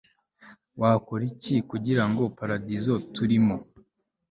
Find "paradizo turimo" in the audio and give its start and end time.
2.37-3.55